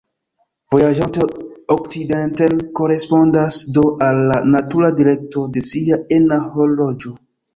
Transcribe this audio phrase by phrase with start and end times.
[0.75, 1.25] Vojaĝante
[1.73, 7.17] okcidenten korespondas do al la natura direkto de sia ena horloĝo.